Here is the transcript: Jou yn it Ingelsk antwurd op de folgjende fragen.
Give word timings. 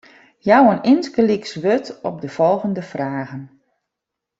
Jou 0.49 0.61
yn 0.71 0.81
it 0.81 0.83
Ingelsk 0.91 1.19
antwurd 1.37 2.01
op 2.07 2.15
de 2.21 2.29
folgjende 2.37 2.81
fragen. 2.91 3.43